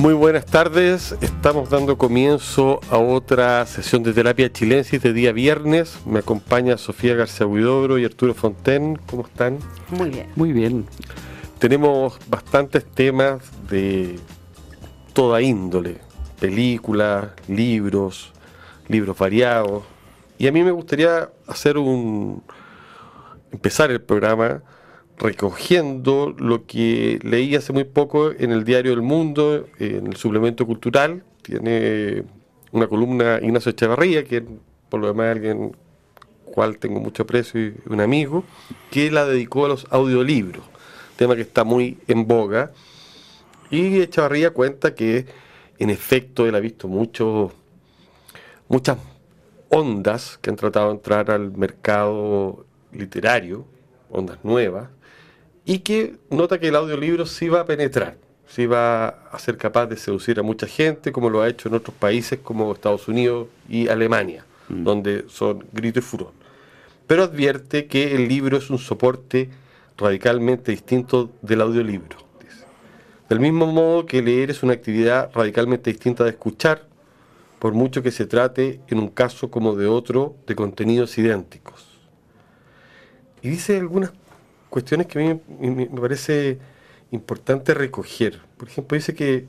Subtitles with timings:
[0.00, 5.98] Muy buenas tardes, estamos dando comienzo a otra sesión de terapia chilensis de día viernes.
[6.06, 8.98] Me acompaña Sofía García Huidobro y Arturo Fonten.
[9.10, 9.58] ¿Cómo están?
[9.90, 10.26] Muy bien.
[10.36, 10.86] Muy bien.
[11.58, 14.18] Tenemos bastantes temas de
[15.12, 15.98] toda índole,
[16.40, 18.32] películas, libros,
[18.88, 19.82] libros variados.
[20.38, 22.42] Y a mí me gustaría hacer un
[23.52, 24.62] empezar el programa
[25.20, 30.66] recogiendo lo que leí hace muy poco en el diario El Mundo, en el suplemento
[30.66, 31.22] cultural.
[31.42, 32.24] Tiene
[32.72, 34.42] una columna Ignacio Echevarría, que
[34.88, 35.76] por lo demás alguien
[36.46, 38.44] cual tengo mucho aprecio y un amigo,
[38.90, 40.64] que la dedicó a los audiolibros,
[41.16, 42.72] tema que está muy en boga.
[43.70, 45.26] Y Echevarría cuenta que
[45.78, 47.52] en efecto él ha visto muchos
[48.68, 48.98] muchas
[49.68, 53.66] ondas que han tratado de entrar al mercado literario,
[54.10, 54.88] ondas nuevas,
[55.64, 58.16] y que nota que el audiolibro sí va a penetrar,
[58.46, 61.74] sí va a ser capaz de seducir a mucha gente, como lo ha hecho en
[61.74, 64.84] otros países como Estados Unidos y Alemania, mm.
[64.84, 66.32] donde son grito y furor.
[67.06, 69.50] Pero advierte que el libro es un soporte
[69.96, 72.16] radicalmente distinto del audiolibro.
[73.28, 76.88] Del mismo modo que leer es una actividad radicalmente distinta de escuchar,
[77.60, 81.89] por mucho que se trate en un caso como de otro de contenidos idénticos.
[83.42, 84.12] Y dice algunas
[84.68, 86.58] cuestiones que a mí me, parece
[87.10, 88.40] importante recoger.
[88.56, 89.46] Por ejemplo, dice que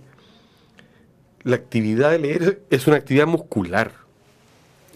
[1.44, 3.94] la actividad de leer es una actividad muscular.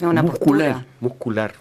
[0.00, 0.84] Una muscular.
[1.00, 1.54] Muscular.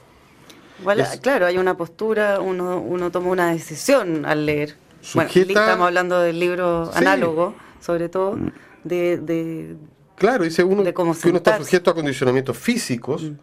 [1.22, 4.76] claro, hay una postura, uno, uno toma una decisión al leer.
[5.14, 8.52] bueno, estamos hablando del libro análogo, sobre todo, mm.
[8.84, 9.78] de,
[10.16, 13.36] Claro, dice uno que uno está sujeto a condicionamientos físicos, mm.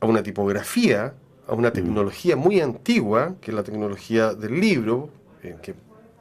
[0.00, 1.14] a una tipografía,
[1.46, 5.10] a una tecnología muy antigua, que es la tecnología del libro,
[5.42, 5.74] eh, que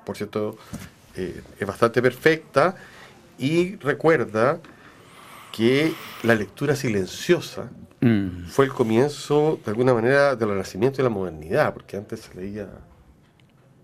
[0.05, 0.57] por cierto
[1.15, 2.75] eh, es bastante perfecta,
[3.37, 4.59] y recuerda
[5.51, 7.69] que la lectura silenciosa
[8.01, 8.45] mm.
[8.47, 12.67] fue el comienzo, de alguna manera, del renacimiento de la modernidad, porque antes se leía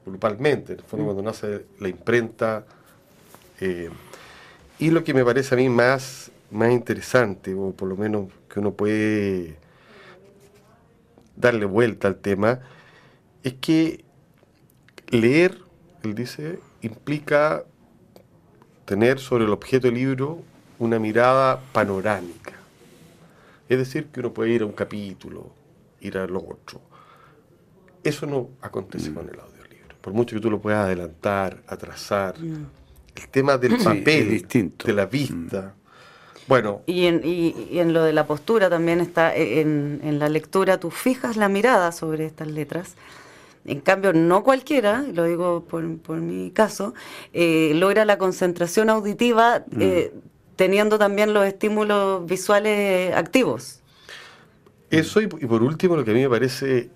[0.06, 1.08] grupalmente, en el fondo mm.
[1.08, 2.66] cuando nace la imprenta.
[3.62, 3.90] Eh,
[4.80, 8.60] y lo que me parece a mí más, más interesante, o por lo menos que
[8.60, 9.58] uno puede
[11.40, 12.60] darle vuelta al tema,
[13.44, 14.04] es que
[15.08, 15.58] leer,
[16.04, 17.64] él dice, implica
[18.86, 20.44] tener sobre el objeto del libro
[20.78, 22.54] una mirada panorámica.
[23.68, 25.52] Es decir, que uno puede ir a un capítulo,
[26.02, 26.82] ir a lo otro.
[28.04, 29.14] Eso no acontece mm.
[29.14, 29.96] con el audiolibro.
[30.02, 32.40] Por mucho que tú lo puedas adelantar, atrasar.
[32.40, 32.66] Mm.
[33.16, 35.76] El tema del papel, de la vista,
[36.50, 36.82] bueno.
[36.88, 40.90] Y en, y, en lo de la postura también está, eh, en, la lectura tú
[40.90, 42.96] fijas la mirada sobre estas letras.
[43.66, 46.96] En cambio, no cualquiera, lo digo por, mi caso,
[47.34, 49.82] eh, logra la concentración auditiva mm.
[49.82, 50.12] eh,
[50.56, 53.82] teniendo también los estímulos visuales activos.
[54.90, 56.90] Eso y, por último lo que a mí me parece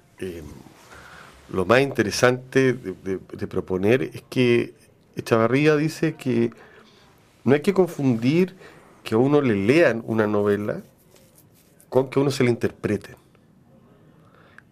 [1.51, 4.73] lo más interesante de, proponer es que
[5.15, 6.49] Echavarría dice que
[7.43, 8.55] no hay que confundir
[9.03, 10.81] que a uno le lean una novela
[11.89, 13.15] con que a uno se le interpreten.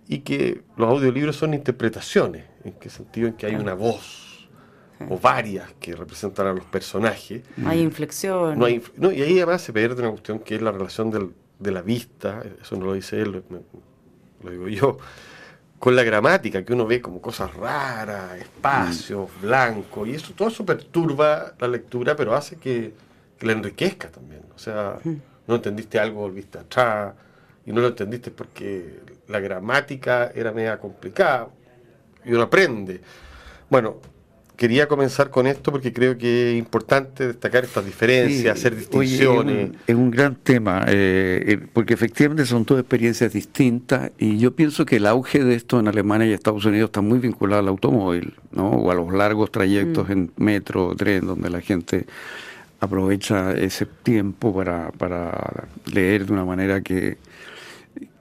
[0.07, 4.49] Y que los audiolibros son interpretaciones, en qué sentido en que hay una voz
[5.09, 7.43] o varias que representan a los personajes.
[7.57, 8.57] No hay inflexión.
[8.57, 11.31] No hay, no, y ahí además se pierde una cuestión que es la relación del,
[11.59, 13.43] de la vista, eso no lo dice él,
[14.41, 14.97] lo, digo yo,
[15.79, 19.41] con la gramática, que uno ve como cosas raras, espacios, mm.
[19.41, 22.93] blancos, y eso todo eso perturba la lectura, pero hace que
[23.41, 24.43] que la enriquezca también.
[24.53, 24.99] O sea,
[25.47, 27.15] no entendiste algo, volviste atrás,
[27.65, 31.47] y no lo entendiste porque la gramática era media complicada,
[32.23, 33.01] y uno aprende.
[33.67, 33.97] Bueno,
[34.55, 39.71] quería comenzar con esto porque creo que es importante destacar estas diferencias, hacer distinciones.
[39.87, 44.85] es, un, gran tema, eh, eh, porque efectivamente son todas experiencias distintas y yo pienso
[44.85, 48.35] que el auge de esto en Alemania y Estados Unidos está muy vinculado al automóvil,
[48.51, 48.69] ¿no?
[48.69, 50.11] o a los largos trayectos mm.
[50.11, 52.05] en metro, tren, donde la gente
[52.81, 57.17] aprovecha ese tiempo para, para leer de una manera que,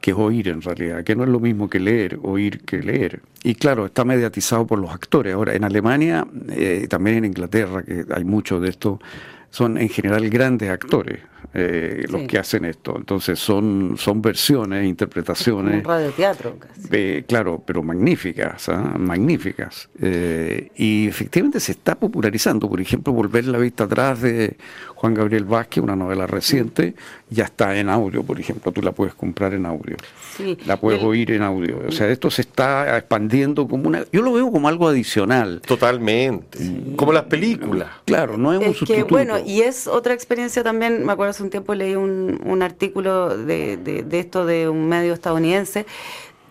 [0.01, 3.23] que es oír en realidad, que no es lo mismo que leer, oír que leer.
[3.43, 5.35] Y claro, está mediatizado por los actores.
[5.35, 9.01] Ahora, en Alemania, eh, también en Inglaterra, que hay mucho de esto,
[9.51, 11.21] son en general grandes actores
[11.53, 12.95] eh, los que hacen esto.
[12.97, 15.79] Entonces son, son versiones, interpretaciones.
[15.79, 16.89] Un radioteatro casi.
[16.93, 18.95] Eh, claro, pero magníficas, ¿ah?
[18.97, 19.89] magníficas.
[20.01, 22.69] Eh, y efectivamente se está popularizando.
[22.69, 24.57] Por ejemplo, Volver la vista atrás de
[24.95, 26.95] Juan Gabriel Vázquez, una novela reciente,
[27.29, 28.71] ya está en audio, por ejemplo.
[28.71, 29.97] Tú la puedes comprar en audio.
[30.37, 30.57] Sí.
[30.67, 31.81] La puedes oír en audio.
[31.89, 34.05] O sea, esto se está expandiendo como una...
[34.13, 35.63] Yo lo veo como algo adicional.
[35.67, 36.59] Totalmente.
[36.95, 37.89] Como las películas.
[38.05, 39.09] Claro, no es, un sustituto.
[39.09, 43.37] bueno, y es otra experiencia también, me acuerdo hace un tiempo leí un, un artículo
[43.37, 45.87] de, de, esto de un medio estadounidense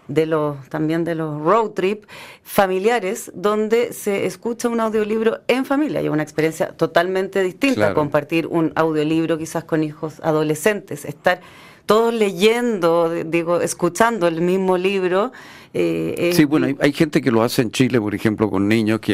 [0.07, 2.05] de los también de los road trip
[2.43, 8.47] familiares donde se escucha un audiolibro en familia y es una experiencia totalmente distinta compartir
[8.47, 11.41] un audiolibro quizás con hijos adolescentes estar
[11.89, 15.31] todos leyendo digo escuchando el mismo libro
[15.73, 19.13] eh, sí, bueno, hay, gente que lo hace en Chile, por ejemplo, con niños que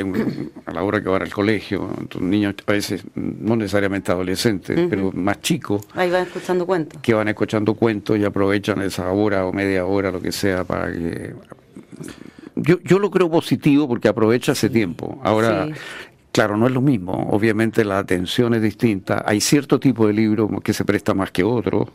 [0.66, 1.90] a la hora que van al colegio,
[2.22, 5.82] niños a veces no necesariamente adolescentes, pero más chicos.
[5.94, 7.02] Ahí van escuchando cuentos.
[7.02, 10.94] Que van escuchando cuentos y aprovechan esa hora o media hora, lo que sea, para
[10.94, 11.34] que...
[12.56, 15.20] Yo, yo lo creo positivo porque aprovecha ese tiempo.
[15.24, 15.68] Ahora,
[16.36, 17.30] Claro, no es lo mismo.
[17.32, 19.24] Obviamente la atención es distinta.
[19.26, 21.88] Hay cierto tipo de libro que se presta más que otro.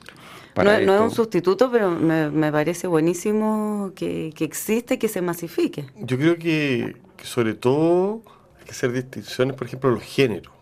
[0.56, 5.86] No, es un sustituto, pero me, parece buenísimo que, que, existe y que se masifique.
[5.96, 8.22] Yo creo que, sobre todo
[8.58, 10.52] hay que hacer distinciones, por ejemplo, los géneros.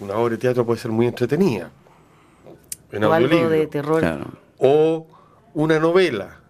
[0.00, 1.70] Una obra de teatro puede ser muy entretenida.
[2.92, 4.02] o algo de terror.
[4.58, 5.06] O
[5.54, 6.43] una novela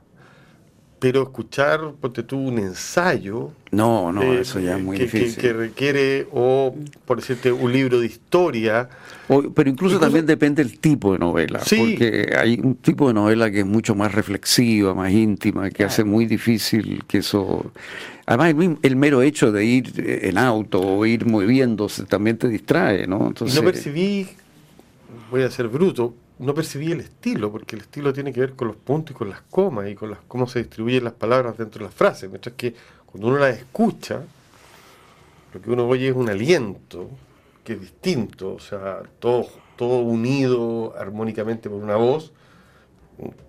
[1.05, 3.51] pero escuchar, ponte tú, un ensayo.
[3.73, 5.37] No, no, eh, eso ya es muy difícil.
[5.37, 6.75] Que, requiere, o
[7.05, 8.89] por decirte, un libro de historia.
[9.55, 11.59] pero incluso, también depende del tipo de novela.
[11.59, 16.05] Porque hay un tipo de novela que es mucho más reflexiva, más íntima, que hace
[16.05, 17.71] muy difícil que eso.
[18.25, 19.93] Además, el, mero hecho de ir
[20.23, 23.27] en auto o ir moviéndose también te distrae, ¿no?
[23.27, 24.27] Entonces, y no percibí,
[25.31, 28.69] voy a ser bruto, no percibí el estilo, porque el estilo tiene que ver con
[28.69, 31.81] los puntos y con las comas y con las, cómo se distribuyen las palabras dentro
[31.81, 32.75] de las frases, mientras que
[33.07, 34.23] cuando uno las escucha,
[35.53, 37.09] lo que uno oye es un aliento
[37.63, 39.47] que es distinto, o sea, todo,
[39.77, 42.33] todo unido armónicamente por una voz,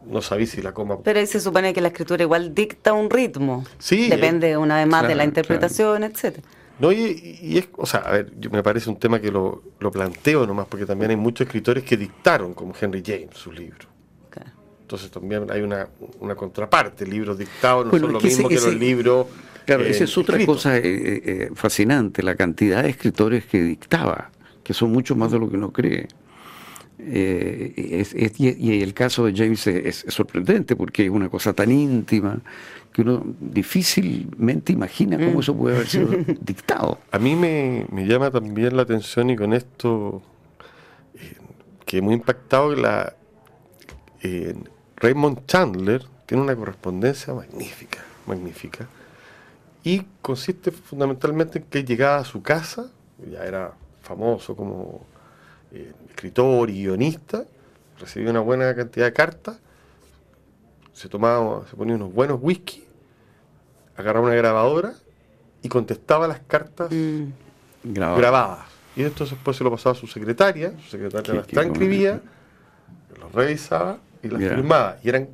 [0.05, 0.99] no sabéis si la coma.
[1.03, 3.65] Pero ahí se supone que la escritura igual dicta un ritmo.
[3.79, 4.09] Sí.
[4.09, 6.47] Depende una vez más de la interpretación, etcétera.
[6.79, 10.45] No, y, es, o sea, a ver, me parece un tema que lo, lo, planteo
[10.45, 13.95] nomás, porque también hay muchos escritores que dictaron, como Henry James, su libro.
[14.85, 15.87] Entonces también hay una,
[16.19, 19.25] una contraparte, libros dictados no son lo mismo que los libros.
[19.65, 24.29] Claro, esa es otra cosa eh, eh, eh, fascinante, la cantidad de escritores que dictaba,
[24.63, 26.07] que son mucho más de lo que uno cree.
[26.97, 32.39] Y, el caso de James es, sorprendente porque es una cosa tan íntima
[32.93, 35.39] que uno difícilmente imagina cómo mm.
[35.39, 36.07] eso puede haber sido
[36.41, 36.99] dictado.
[37.11, 40.21] A mí me, llama también la atención y con esto
[41.15, 41.35] eh,
[41.85, 43.13] que muy impactado la
[44.23, 44.55] eh,
[44.95, 48.87] Raymond Chandler tiene una correspondencia magnífica, magnífica.
[49.83, 52.89] Y consiste fundamentalmente en que llegaba a su casa,
[53.29, 55.05] ya era famoso como
[55.71, 57.45] eh, escritor y guionista,
[57.99, 59.57] recibía una buena cantidad de cartas,
[60.93, 62.85] se tomaba, se ponía unos buenos whisky
[63.95, 64.93] agarraba una grabadora
[65.61, 67.93] y contestaba las cartas mm.
[67.93, 68.65] grabadas.
[68.95, 72.21] Y esto después se lo pasaba a su secretaria, su secretaria las transcribía,
[73.19, 74.97] los revisaba y las firmaba.
[75.03, 75.29] Y eran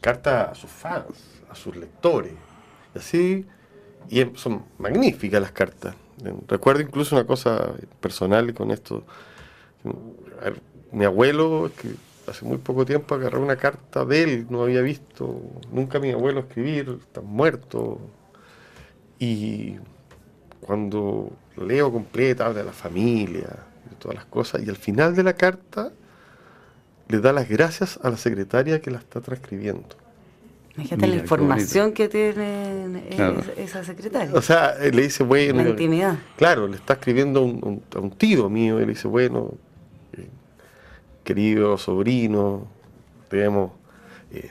[0.00, 1.06] cartas a sus fans,
[1.50, 2.32] a sus lectores.
[2.94, 3.46] Y así,
[4.10, 5.94] y em, son magníficas las cartas.
[6.48, 9.04] Recuerdo incluso una cosa personal con esto.
[10.92, 11.88] Mi abuelo, que
[12.30, 15.42] hace muy poco tiempo agarré una carta de él, no había visto
[15.72, 17.98] nunca a mi abuelo escribir, está muerto.
[19.18, 19.76] Y
[20.60, 23.48] cuando leo completa, habla de la familia,
[23.88, 25.92] de todas las cosas, y al final de la carta
[27.08, 29.88] le da las gracias a la secretaria que la está transcribiendo.
[30.76, 33.02] Imagínate la información que tiene
[33.56, 34.32] esa secretaria.
[34.32, 35.62] O sea, le dice, bueno.
[35.62, 36.18] La intimidad.
[36.36, 39.54] Claro, le está escribiendo a un tío mío, y le dice, bueno,
[41.28, 42.66] querido sobrino,
[43.30, 43.72] debemos
[44.32, 44.48] eh,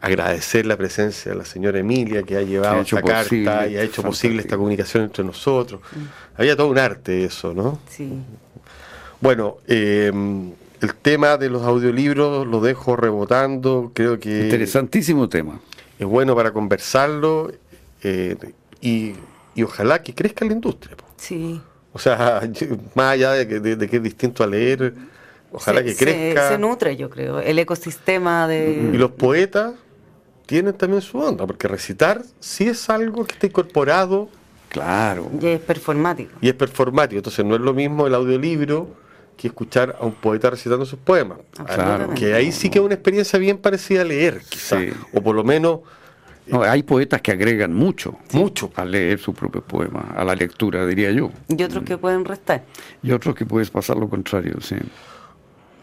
[0.00, 4.00] agradecer la presencia de la señora Emilia que ha llevado esta carta y ha hecho
[4.00, 5.80] posible esta comunicación entre nosotros.
[5.80, 6.40] Mm.
[6.40, 7.80] Había todo un arte eso, ¿no?
[7.90, 8.12] Sí.
[9.20, 10.12] Bueno, eh,
[10.80, 14.44] el tema de los audiolibros lo dejo rebotando, creo que...
[14.44, 15.58] Interesantísimo tema.
[15.98, 17.50] Es bueno para conversarlo
[18.04, 18.36] eh,
[18.80, 19.14] y,
[19.60, 20.96] ojalá que crezca la industria.
[21.16, 21.60] Sí.
[21.92, 22.40] O sea,
[22.94, 25.10] más allá de que es distinto a leer
[25.52, 26.48] Ojalá que crezca.
[26.48, 28.90] Se, nutre, yo creo, el ecosistema de...
[28.92, 29.74] Y los poetas
[30.46, 34.28] tienen también su onda, porque recitar sí es algo que está incorporado
[34.72, 35.30] Claro.
[35.38, 36.32] Y es performático.
[36.40, 38.88] Y es performático, entonces no es lo mismo el audiolibro
[39.36, 41.38] que escuchar a un poeta recitando sus poemas.
[41.58, 42.14] Absolutamente.
[42.14, 44.80] Que ahí sí que es una experiencia bien parecida a leer, quizás.
[44.80, 44.90] Sí.
[45.12, 45.80] O por lo menos
[46.46, 48.72] No, hay poetas que agregan mucho, Mucho.
[48.74, 51.30] a leer su propio poema, a la lectura, diría yo.
[51.48, 52.64] Y otros que pueden restar.
[53.02, 54.76] Y otros que puedes pasar lo contrario, sí.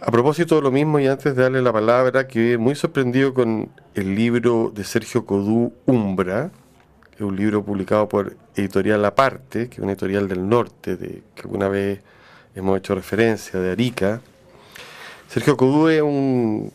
[0.02, 3.70] A propósito de lo mismo, y antes de darle la palabra, quedé muy sorprendido con
[3.96, 6.52] el libro de Sergio Codú, Umbra,
[7.12, 11.22] que es un libro publicado por Editorial Aparte, que es una editorial del norte, de,
[11.36, 12.00] que alguna vez
[12.56, 14.22] hemos hecho referencia, de Arica.
[15.28, 16.72] Sergio Codú es un,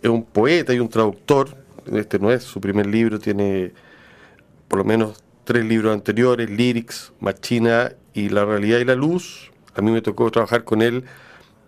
[0.00, 1.56] es un poeta y un traductor,
[1.92, 3.72] este no es su primer libro, tiene
[4.68, 9.50] por lo menos tres libros anteriores, Lyrics, Machina y La Realidad y la Luz.
[9.74, 11.04] A mí me tocó trabajar con él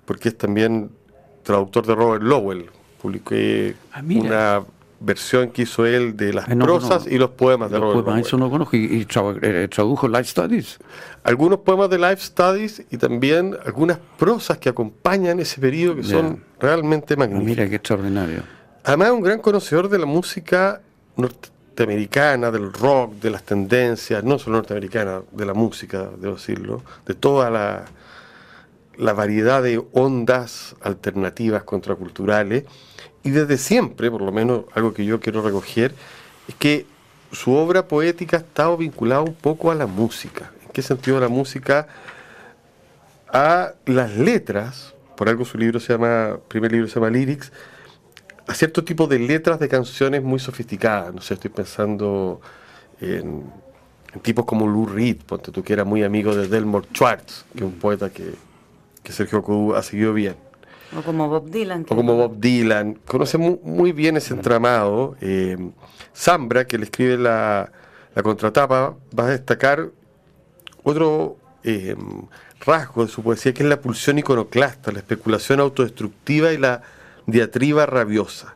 [0.04, 0.90] porque es también
[1.42, 2.66] traductor de Robert Lowell.
[3.00, 4.62] Publiqué Ah, una
[5.00, 7.12] versión que hizo él de las Ah, no, prosas no.
[7.12, 8.50] y los poemas de Los Robert poemas, eso Lowell.
[8.52, 8.76] no conozco.
[8.76, 9.06] ¿Y,
[9.42, 10.78] eh, tradujo Life Studies?
[11.24, 16.42] Algunos poemas de Life Studies y también algunas prosas que acompañan ese periodo que son
[16.58, 17.46] realmente Ah, magníficas.
[17.56, 18.42] Mira qué extraordinario.
[18.84, 20.80] Además es un gran conocedor de la música
[21.16, 27.14] norteamericana, del rock, de las tendencias, no solo norteamericana, de la música, debo decirlo, de
[27.14, 27.84] toda la,
[28.98, 32.64] la variedad de ondas alternativas contraculturales.
[33.22, 35.94] Y desde siempre, por lo menos algo que yo quiero recoger,
[36.48, 36.86] es que
[37.32, 40.52] su obra poética ha estado vinculada un poco a la música.
[40.64, 41.88] ¿En qué sentido la música?
[43.32, 47.50] A las letras, por algo su libro se llama, primer libro se llama Lyrics,
[48.46, 51.14] a cierto tipo de letras de canciones muy sofisticadas.
[51.14, 52.40] No sé, estoy pensando
[53.00, 53.44] en,
[54.22, 57.78] tipos como Lou Reed, ponte tú, que muy amigo de Delmore Schwartz, que es un
[57.78, 58.34] poeta que,
[59.04, 60.34] que Sergio Codú ha seguido bien.
[60.98, 61.86] O como Bob Dylan.
[61.88, 62.98] O como Bob Dylan.
[63.06, 65.16] Conoce mu- muy, bien ese entramado.
[65.20, 65.56] Eh,
[66.16, 67.70] Zambra, que le escribe la,
[68.14, 69.90] la contratapa, va a destacar
[70.82, 71.96] otro eh,
[72.64, 76.82] rasgo de su poesía, que es la pulsión iconoclasta, la especulación autodestructiva y la
[77.26, 78.54] diatriba rabiosa.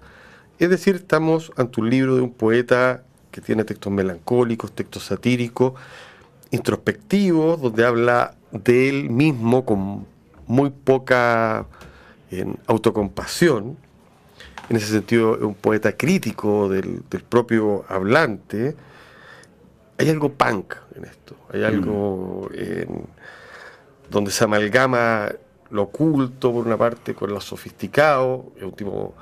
[0.59, 5.75] Es decir, estamos ante un libro de un poeta que tiene textos melancólicos, textos satíricos,
[6.51, 10.07] introspectivos, donde habla de él mismo con
[10.49, 11.67] muy poca
[12.31, 13.77] en autocompasión.
[14.69, 18.77] En ese sentido, es un poeta crítico del, del propio hablante.
[19.99, 23.07] Hay algo punk en esto, hay algo en-
[24.11, 25.29] donde se amalgama
[25.71, 29.15] lo oculto por una parte con lo sofisticado, es un tipo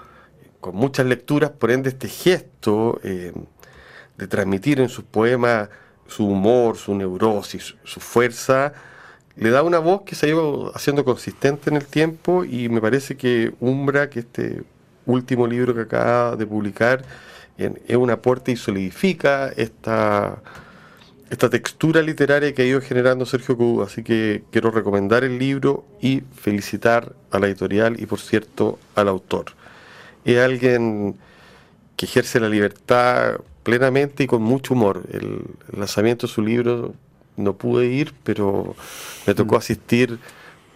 [0.60, 3.32] con muchas lecturas, por ende este gesto eh,
[4.16, 5.68] de transmitir en sus poemas
[6.06, 8.72] su humor, su neurosis, su fuerza,
[9.36, 12.80] le da una voz que se ha ido haciendo consistente en el tiempo y me
[12.80, 14.62] parece que Umbra, que este
[15.04, 17.04] último libro que acaba de publicar,
[17.58, 20.42] es un aporte y solidifica esta,
[21.30, 23.82] esta textura literaria que ha ido generando Sergio Cudú.
[23.82, 29.08] Así que quiero recomendar el libro y felicitar a la editorial y, por cierto, al
[29.08, 29.46] autor.
[30.24, 31.16] Es alguien
[31.96, 35.04] que ejerce la libertad plenamente y con mucho humor.
[35.12, 36.94] El lanzamiento de su libro
[37.36, 38.74] no pude ir, pero
[39.26, 40.18] me tocó asistir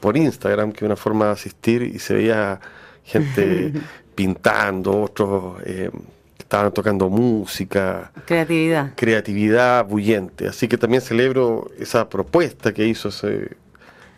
[0.01, 2.61] por Instagram, que es una forma de asistir, y se veía
[3.05, 3.73] gente
[4.15, 5.91] pintando, otros eh,
[6.39, 8.93] estaban tocando música, Creatividad.
[8.97, 10.49] creatividad bullente.
[10.49, 13.57] Así que también celebro esa propuesta que hizo ese,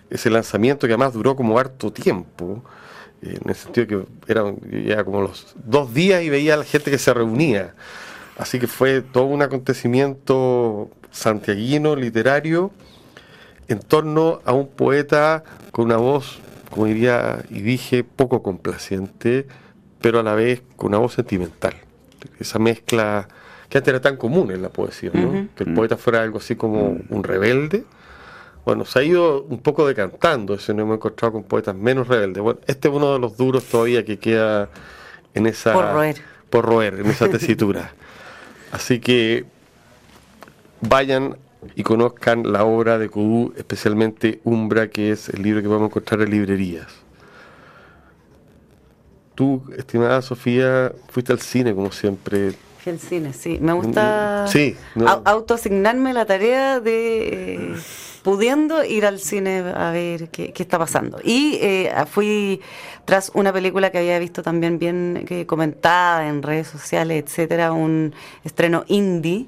[0.09, 2.63] ese lanzamiento que además duró como harto tiempo,
[3.21, 4.57] eh, en el sentido que eran
[4.87, 7.75] ya como los dos días y veía a la gente que se reunía.
[8.39, 12.73] Así que fue todo un acontecimiento santiaguino, literario,
[13.69, 16.41] en torno a un poeta con una voz,
[16.71, 19.47] como diría y dije, poco complaciente,
[20.01, 21.75] pero a la vez con una voz sentimental.
[22.41, 23.29] Esa mezcla
[23.69, 25.49] que antes era tan común en la poesía, ¿no?
[25.57, 27.85] Que el poeta fuera algo así como un rebelde.
[28.65, 32.43] Bueno, se ha ido un poco decantando, eso no hemos encontrado con poetas menos rebeldes.
[32.43, 34.69] Bueno, este es uno de los duros todavía que queda
[35.35, 35.73] en esa...
[35.73, 36.17] Por roer.
[36.51, 37.93] Por roer, en esa tesitura.
[38.73, 39.47] Así que
[40.83, 41.37] vayan
[41.77, 46.23] y conozcan la obra de Cudú, especialmente Umbra, que es el libro que podemos encontrar
[46.23, 46.87] en librerías.
[49.35, 52.53] Tú, estimada Sofía, fuiste al cine como siempre.
[52.83, 53.59] Fui al cine, sí.
[53.61, 55.07] Me gusta Mm, sí, no.
[55.07, 57.75] au- autoasignarme la tarea de, eh,
[58.23, 61.19] pudiendo ir al cine a ver qué, qué está pasando.
[61.25, 62.61] Y eh, fui
[63.07, 68.13] tras una película que había visto también bien que comentada en redes sociales, etcétera, un
[68.45, 69.47] estreno indie.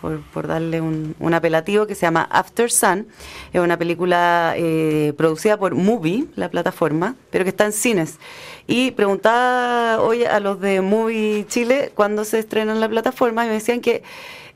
[0.00, 3.06] Por, por darle un, apelativo que se llama After Sun.
[3.52, 8.18] Es una película eh, producida por Movie, la plataforma, pero que está en cines.
[8.66, 13.48] Y preguntaba hoy a los de Movie Chile cuándo se estrena en la plataforma y
[13.48, 14.02] me decían que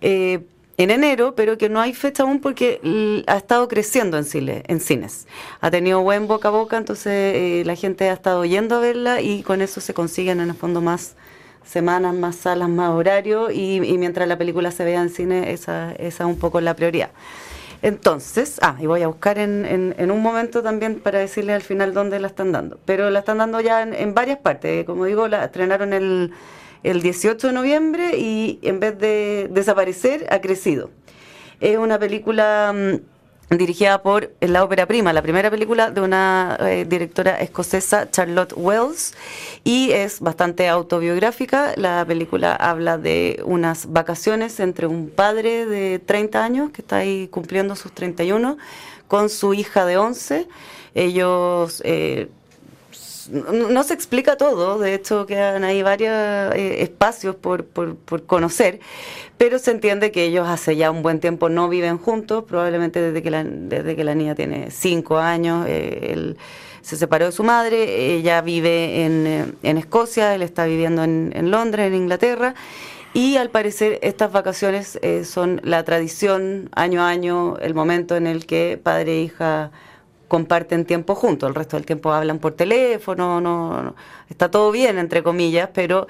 [0.00, 0.40] eh,
[0.82, 2.80] en enero, pero que no hay fecha aún porque
[3.26, 5.26] ha estado creciendo en, Chile, en cines.
[5.61, 9.20] Ha tenido buen boca a boca, entonces eh, la gente ha estado yendo a verla
[9.20, 11.16] y con eso se consiguen en el fondo más
[11.64, 16.25] semanas, más salas, más horario y, mientras la película se vea en cine, esa, esa
[16.25, 17.11] es un poco la prioridad.
[17.83, 21.95] Entonces, ah, y voy a buscar en, en, un momento también para decirles al final
[21.95, 22.79] dónde la están dando.
[22.85, 24.85] Pero la están dando ya en, varias partes.
[24.85, 26.33] Como digo, la estrenaron el,
[26.83, 30.90] el 18 de noviembre y en vez de desaparecer, ha crecido.
[31.61, 33.19] Es una película mm,
[33.59, 39.14] dirigida por la ópera prima, la primera película de una eh, directora escocesa, Charlotte Wells,
[39.64, 41.75] y es bastante autobiográfica.
[41.76, 47.28] La película habla de unas vacaciones entre un padre de 30 años, que está ahí
[47.28, 48.57] cumpliendo sus 31,
[49.09, 50.49] con su hija de 11.
[50.95, 51.83] Ellos...
[51.85, 52.30] Eh,
[53.30, 56.12] no, se explica todo, de hecho quedan ahí varios
[56.54, 58.80] eh, espacios por, por, conocer,
[59.37, 63.22] pero se entiende que ellos hace ya un buen tiempo no viven juntos, probablemente desde
[63.22, 66.37] que la, desde que la niña tiene cinco años, eh, él
[66.82, 71.32] se separó de su madre, ella vive en, eh, en Escocia, él está viviendo en,
[71.34, 72.54] en, Londres, en Inglaterra,
[73.12, 78.46] y al parecer estas vacaciones son la tradición año a año, el momento en el
[78.46, 79.72] que padre e hija
[80.30, 83.96] comparten tiempo juntos, el resto del tiempo hablan por teléfono, no,
[84.28, 86.06] está todo bien, entre comillas, pero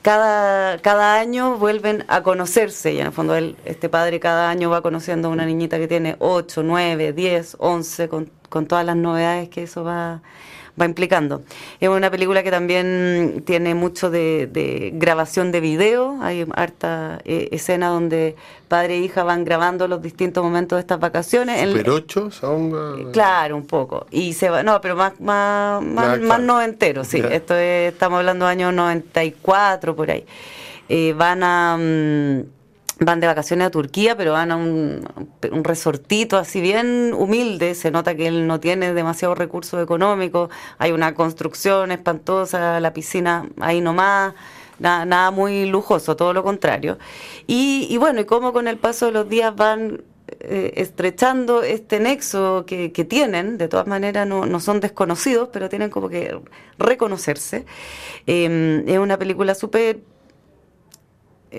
[0.00, 4.80] cada, cada año vuelven a conocerse y en el fondo este padre cada año va
[4.80, 9.50] conociendo a una niñita que tiene 8, 9, 10, 11, con, con todas las novedades
[9.50, 10.22] que eso va,
[10.80, 11.42] va implicando.
[11.80, 17.88] Es una película que también tiene mucho de, grabación de video, hay harta eh, escena
[17.88, 18.36] donde
[18.68, 21.60] padre e hija van grabando los distintos momentos de estas vacaciones.
[21.68, 22.30] ¿Super 8?
[23.12, 24.06] Claro, un poco.
[24.10, 27.22] Y se va, no, pero más más más, más noventero, sí.
[27.30, 30.24] Esto estamos hablando de años 94 por ahí.
[30.88, 32.57] Eh, van a mm,
[33.00, 35.04] van de vacaciones a Turquía, pero van a un,
[35.62, 41.14] resortito así bien humilde, se nota que él no tiene demasiados recursos económicos, hay una
[41.14, 44.34] construcción espantosa, la piscina ahí nomás,
[44.78, 46.98] nada, nada muy lujoso, todo lo contrario.
[47.46, 50.02] Y, bueno, y cómo con el paso de los días van
[50.40, 55.90] eh, estrechando este nexo que, tienen, de todas maneras no, no, son desconocidos, pero tienen
[55.90, 56.38] como que
[56.78, 57.64] reconocerse.
[58.26, 60.00] Eh, es una película súper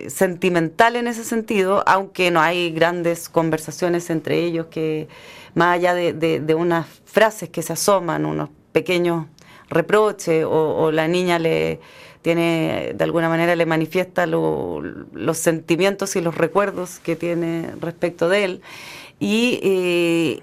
[0.08, 5.08] sentimental en ese sentido, aunque no hay grandes conversaciones entre ellos que,
[5.56, 9.26] más allá de, unas frases que se asoman, unos pequeños
[9.70, 11.80] reproches, o, la niña le
[12.22, 18.44] tiene, de alguna manera le manifiesta los sentimientos y los recuerdos que tiene respecto de
[18.44, 18.62] él.
[19.20, 20.42] Y, eh,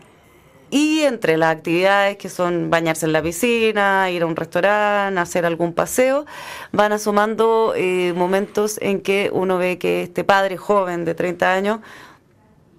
[0.70, 5.46] y entre las actividades que son bañarse en la piscina, ir a un restaurante, hacer
[5.46, 6.26] algún paseo,
[6.72, 11.81] van asomando eh, momentos en que uno ve que este padre joven de 30 años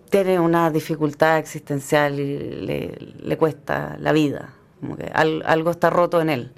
[0.09, 2.37] tiene una dificultad existencial y
[3.19, 6.51] le, cuesta la vida, como que algo está roto en él.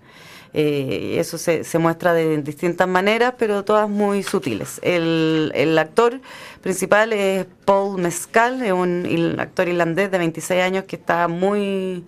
[0.54, 4.80] Eh, eso se, se, muestra de distintas maneras, pero todas muy sutiles.
[4.84, 6.20] El, el actor
[6.62, 12.04] principal es Paul Mescal, es un actor irlandés de 26 años que está muy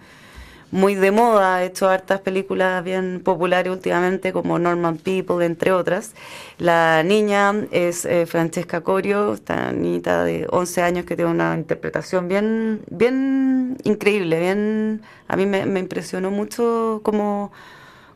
[0.71, 6.13] muy de moda, ha hecho hartas películas bien populares últimamente como Norman People, entre otras.
[6.57, 12.27] La niña es eh, Francesca Corio, esta niñita de 11 años que tiene una interpretación
[12.29, 17.51] bien, bien increíble, bien, a mí me, me impresionó mucho como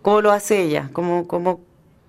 [0.06, 1.62] cómo lo hace ella, cómo, cómo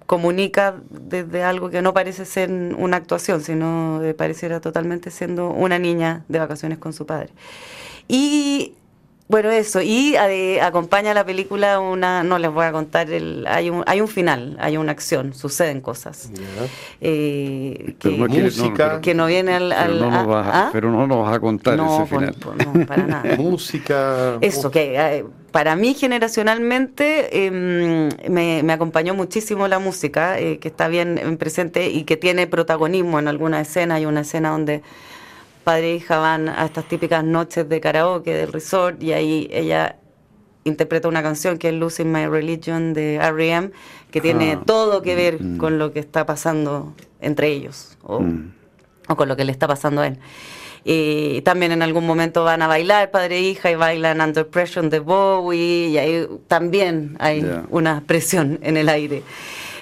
[0.04, 6.22] comunica desde algo que no parece ser una actuación, sino pareciera totalmente siendo una niña
[6.28, 7.30] de vacaciones con su padre.
[8.06, 8.74] Y
[9.28, 10.14] bueno, eso, y
[10.60, 14.56] acompaña la película una, no les voy a contar, el, hay, un, hay un final,
[14.60, 16.30] hay una acción, suceden cosas.
[17.00, 19.74] Eh, que, música, que no viene al...
[19.74, 22.36] pero, no nos vas, a, pero, no nos vas a contar ese final.
[22.64, 23.36] no, para nada.
[23.38, 24.38] música...
[24.40, 30.86] Eso, que eh, para mí generacionalmente em, me, acompañó muchísimo la música, eh, que está
[30.86, 33.96] bien presente y que tiene protagonismo en alguna escena.
[33.96, 34.82] Hay una escena donde
[35.66, 39.96] padre e hija van a estas típicas noches de karaoke del resort y ahí ella
[40.62, 43.72] interpreta una canción que es Losing My Religion de R.E.M.,
[44.12, 45.58] que tiene ah, todo que ver mm.
[45.58, 48.52] con lo que está pasando entre ellos o, mm.
[49.08, 50.20] o con lo que le está pasando a él.
[50.84, 54.88] Y también en algún momento van a bailar padre e hija y bailan Under Pressure
[54.88, 59.24] de Bowie y ahí también hay una presión en el aire.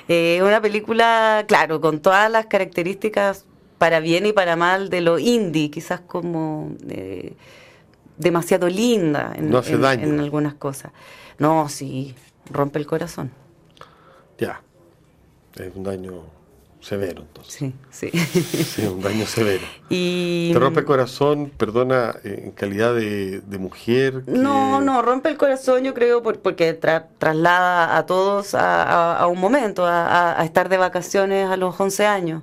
[0.09, 3.44] Eh, una película, claro, con todas las características
[3.85, 7.35] para bien y para mal de lo indie, quizás como eh,
[8.16, 9.51] demasiado linda en,
[10.05, 10.92] en, algunas cosas.
[11.37, 12.14] No, sí,
[12.51, 13.31] rompe el corazón.
[14.38, 14.62] Ya,
[15.57, 16.23] es un daño
[16.81, 17.53] severo entonces.
[17.55, 18.11] Sí, sí.
[18.64, 19.66] Sí, un daño severo.
[19.90, 24.23] y Te rompe el corazón, perdona, eh, en calidad de, de mujer.
[24.25, 28.83] que- No, no, rompe el corazón, yo creo, por- porque tra- traslada a todos a,
[28.83, 32.42] a- a un momento, a, a- a estar de vacaciones a los 11 años.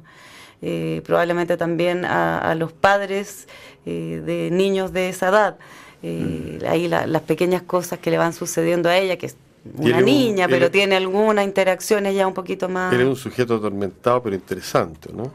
[0.62, 3.47] Eh, probablemente también a, a los padres
[3.86, 5.58] eh, de niños de esa edad.
[6.04, 9.36] Eh, Ahí la- las pequeñas cosas que le van sucediendo a ella, que es
[9.78, 12.93] una un- niña, pero tiene algunas interacciones ya un poquito más...
[12.93, 15.32] Eres un sujeto atormentado, pero interesante, ¿no?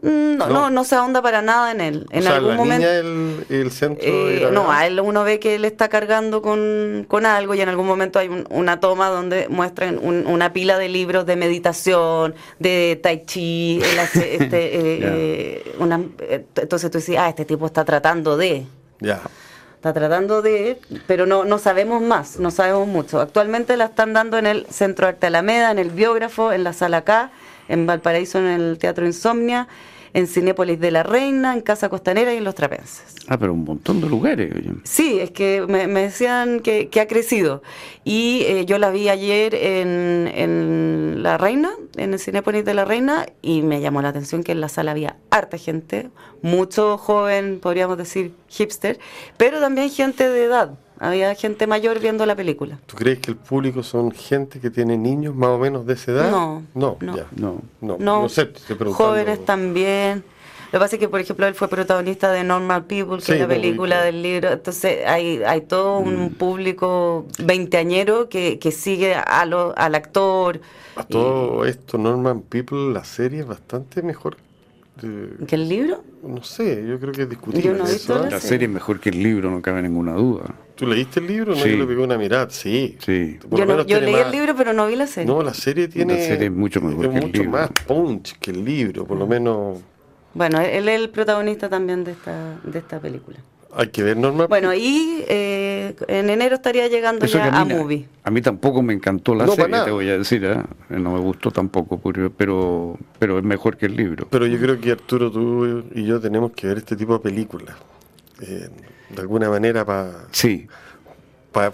[0.00, 0.52] Mm, No, no.
[0.54, 2.06] no, no se ahonda para nada en él.
[2.10, 2.86] En o sea, algún la momento...
[2.86, 7.04] niña el, el centro Eh, no, a él uno ve que él está cargando con,
[7.08, 10.78] con algo y en algún momento hay un- una toma donde muestran un- una pila
[10.78, 16.90] de libros de meditación, de tai chi, él hace, este, eh, eh, una- eh, entonces
[16.90, 18.66] tú dices, ah, este tipo está tratando de,
[19.00, 19.20] Ya.
[19.76, 23.20] está tratando de, pero no, no sabemos más, no sabemos mucho.
[23.20, 27.02] Actualmente la están dando en el Centro Arte Alameda, en el Biógrafo, en la Sala
[27.04, 27.30] K,
[27.68, 29.68] en Valparaíso en el Teatro Insomnia,
[30.14, 33.16] en Cinépolis de la Reina, en Casa Costanera y en Los Trapenses.
[33.26, 34.52] Ah, pero un montón de lugares.
[34.54, 34.70] oye.
[34.84, 37.62] Sí, es que me, me decían que, que ha crecido.
[38.04, 42.84] Y eh, yo la vi ayer en, en La Reina, en el Cinépolis de La
[42.84, 46.10] Reina, y me llamó la atención que en la sala había harta gente,
[46.42, 49.00] mucho joven, podríamos decir hipster,
[49.36, 50.78] pero también gente de edad.
[51.04, 52.78] Había gente mayor viendo la película.
[52.86, 56.12] ¿Tú crees que el público son gente que tiene niños más o menos de esa
[56.12, 56.30] edad?
[56.30, 57.16] No, No, no.
[57.16, 57.26] ya.
[57.36, 57.60] No.
[57.82, 59.10] No, No, no sé, te estoy preguntando.
[59.12, 60.24] jóvenes también.
[60.72, 63.32] Lo que pasa es que, por ejemplo, él fue protagonista de Normal People, que Sí,
[63.32, 64.50] es la lo película del libro.
[64.50, 66.30] Entonces, hay, hay todo un Mm.
[66.30, 70.60] público veinteañero que, que sigue a lo- al actor.
[70.96, 74.36] A todo esto, Norman People, la serie es bastante mejor.
[75.02, 76.02] de- ¿Que el libro?
[76.22, 77.62] no sé, yo creo que es discutible.
[77.68, 78.30] Yo no ¿eh?
[78.30, 80.44] la serie es mejor que el libro, no cabe ninguna duda.
[80.74, 81.54] ¿Tú leíste el libro?
[81.54, 81.70] No, Sí.
[81.70, 82.48] yo le pegué una mirada.
[82.50, 82.96] Sí.
[83.04, 83.38] Sí.
[83.48, 85.32] Por Yo, no- leí más- el libro, pero no vi la serie.
[85.32, 86.20] No, la serie tiene.
[86.26, 87.58] serie es mucho mejor es que el mucho libro.
[87.58, 89.78] más punch que el libro, por lo menos.
[90.34, 93.36] Bueno, él es el protagonista también de esta, de esta película.
[93.76, 98.06] Hay que ver Norman Bueno, y eh, en enero estaría llegando Eso ya a Movie.
[98.22, 100.56] a mí tampoco me encantó la No, serie, te voy a decir, ¿eh?
[100.90, 104.28] no me gustó tampoco, pero, pero, pero es mejor que el libro.
[104.30, 107.76] Pero yo creo que Arturo, tú y yo tenemos que ver este tipo de películas.
[108.42, 108.68] eh,
[109.10, 110.66] de alguna manera para Sí,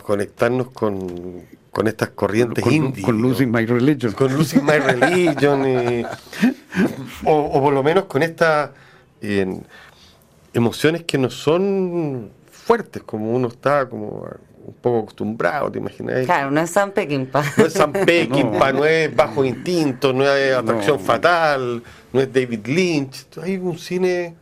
[0.03, 3.29] conectarnos con, con estas corrientes con, con ¿no?
[3.29, 4.13] Losing My Religion.
[4.13, 5.67] Con Losing My Religion.
[5.67, 6.05] y-
[7.25, 8.71] o, o por lo menos con estas
[9.23, 9.59] eh,
[10.53, 14.27] emociones que no son fuertes, como uno está como
[14.63, 16.27] un poco acostumbrado, ¿te imaginas?
[16.27, 17.43] Claro, no es San Peckinpah.
[17.57, 18.79] No es Sam Peckinpah, No.
[18.81, 18.85] no.
[18.85, 21.03] es Bajo Instinto, no es Atracción No.
[21.05, 23.27] Fatal, no es David Lynch.
[23.43, 24.35] Hay un cine...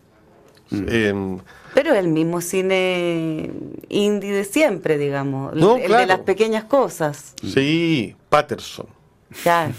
[0.71, 0.85] Mm.
[0.89, 1.39] eh,
[1.79, 3.51] Pero el mismo cine
[3.89, 5.55] indie de siempre, digamos.
[5.55, 6.01] No, el claro.
[6.01, 7.35] de las pequeñas cosas.
[7.41, 8.87] sí, Patterson.
[9.45, 9.73] Claro.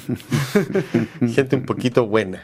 [1.34, 2.42] Gente un poquito buena.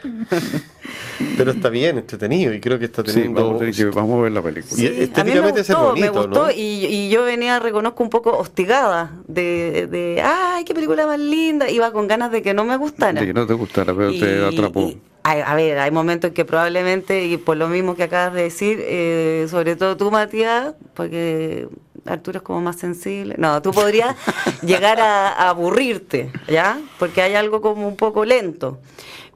[1.38, 3.40] Pero está bien, entretenido y creo que está Sí, teniendo...
[3.44, 4.74] vamos, a tener que- vamos a ver la película.
[4.74, 6.50] Y Sí, a mí me estéticamente es gustó, me gustó ¿no?
[6.50, 11.70] y, y yo venía, reconozco, un poco hostigada de, de, ay, qué película más linda.
[11.70, 13.18] Iba con ganas de que no me gustara.
[13.20, 14.80] De que no te gustara, pero te Y- atrapó.
[14.82, 18.32] y- a, a ver, hay momentos en que probablemente, y por lo mismo que acabas
[18.32, 21.68] de decir, eh, sobre todo tú, Matías, porque
[22.04, 23.34] Arturo es como más sensible.
[23.36, 24.14] No, tú podrías
[24.62, 26.80] llegar a, a aburrirte, ¿ya?
[27.00, 28.78] Porque hay algo como un poco lento.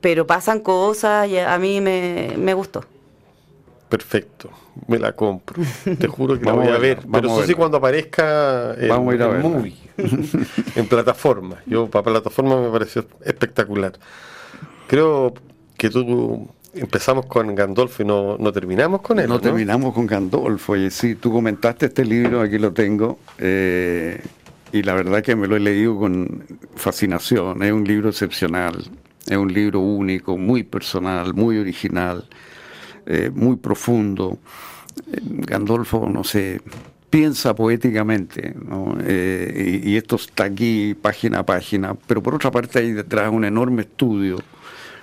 [0.01, 2.85] Pero pasan cosas y a mí me, me gustó.
[3.89, 4.49] Perfecto,
[4.87, 5.61] me la compro.
[5.99, 7.11] Te juro que la Vamos voy a a verla, ver.
[7.13, 9.77] Pero eso sí cuando aparezca en, Vamos a ir a movie,
[10.77, 11.57] en plataforma.
[11.67, 13.95] Yo para plataforma me pareció espectacular.
[14.87, 15.35] Creo
[15.81, 19.27] que tú empezamos con Gandolfo y no, no terminamos con él.
[19.27, 19.41] No ¿no?
[19.41, 20.75] terminamos con Gandolfo.
[20.75, 24.23] Oye, sí, tú comentaste este libro, aquí lo tengo, eh,
[24.73, 26.45] y la verdad que me lo he leído con
[26.77, 27.63] fascinación.
[27.63, 28.75] Es un libro excepcional,
[29.27, 32.29] es un libro único, muy personal, muy original,
[33.07, 34.37] eh, muy profundo.
[35.23, 36.61] Gandolfo, no sé,
[37.09, 38.99] piensa poéticamente, ¿no?
[39.03, 43.33] Eh, y, y esto está aquí página a página, pero por otra parte hay detrás
[43.33, 44.37] un enorme estudio,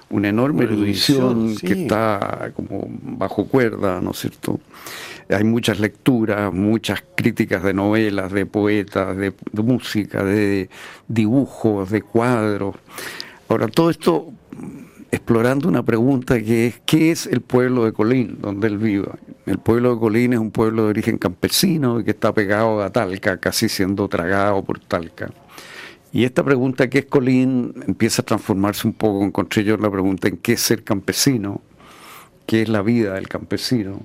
[0.09, 4.59] una enorme Una erudición, erudición que está como bajo cuerda, ¿no es cierto?
[5.29, 10.69] Hay muchas lecturas, muchas críticas de novelas, de poetas, de, de música, de
[11.07, 12.75] dibujos, de cuadros.
[13.49, 14.31] Ahora, todo esto
[15.11, 19.09] explorando una pregunta que es, ¿qué es el pueblo de Colín, donde él vive?
[19.45, 22.89] El pueblo de Colín es un pueblo de origen campesino y que está pegado a
[22.89, 25.29] Talca, casi siendo tragado por Talca.
[26.17, 30.27] Y esta pregunta, ¿qué es Colín?, empieza a transformarse un poco, encontré yo la pregunta
[30.27, 31.61] en qué es ser campesino,
[32.47, 34.01] qué es la vida del campesino.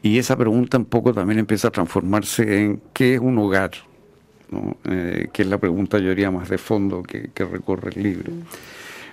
[0.00, 3.72] Y esa pregunta un poco también empieza a transformarse en qué es un hogar.
[4.84, 8.32] Eh, que es la pregunta yo diría más de fondo que, que recorre el libro.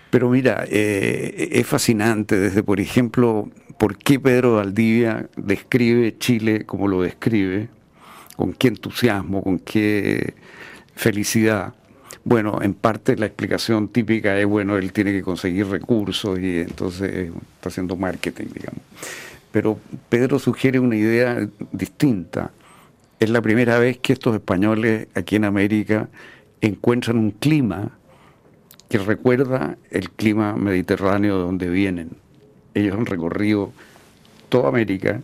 [0.10, 6.88] Pero mira, eh, es fascinante desde, por ejemplo, por qué Pedro Valdivia describe Chile como
[6.88, 7.68] lo describe,
[8.38, 10.34] con qué entusiasmo, con qué
[10.96, 11.74] felicidad.
[12.28, 17.30] Bueno, en parte la explicación típica es, bueno, él tiene que conseguir recursos y entonces
[17.56, 18.82] está haciendo marketing, digamos.
[19.52, 19.78] Pero
[20.10, 22.50] Pedro sugiere una idea distinta.
[23.20, 26.10] Es la primera vez que estos españoles aquí en América
[26.62, 27.92] encuentran un clima
[28.90, 32.10] que recuerda el clima mediterráneo de donde vienen.
[32.74, 33.72] Ellos han recorrido
[34.50, 35.22] toda América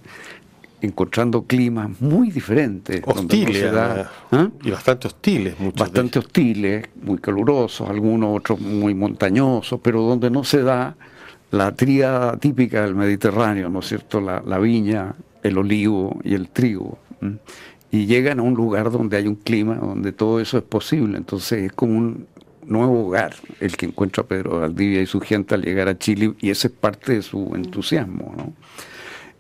[0.82, 3.02] encontrando climas muy diferentes.
[3.06, 4.50] Hostiles, ¿ah?
[4.64, 5.60] y bastante hostiles.
[5.60, 10.96] Muchos bastante hostiles, muy calurosos, algunos otros muy montañosos, pero donde no se da
[11.52, 14.22] la tríada típica del Mediterráneo, ¿no es cierto?
[14.22, 16.98] La, viña, el olivo y el trigo.
[17.92, 21.18] Y llegan a un lugar donde hay un clima, donde todo eso es posible.
[21.18, 22.28] Entonces es como un
[22.66, 26.50] nuevo hogar el que encuentra Pedro Valdivia y su gente al llegar a Chile, y
[26.50, 28.54] ese es parte de su entusiasmo, ¿no?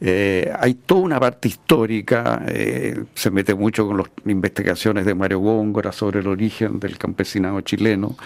[0.03, 5.39] Eh, hay toda una parte histórica, eh, se mete mucho con las investigaciones de Mario
[5.39, 8.17] Góngora sobre el origen del campesinado chileno,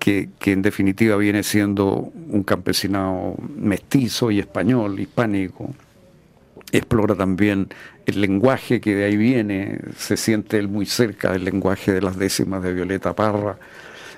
[0.00, 5.74] que, en definitiva viene siendo un campesinado mestizo y español, hispánico.
[6.72, 7.68] Explora también
[8.06, 12.16] el lenguaje que de ahí viene, se siente él muy cerca del lenguaje de las
[12.16, 13.58] décimas de Violeta Parra.